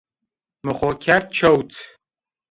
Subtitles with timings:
[0.65, 1.71] Mi xo kerd çewt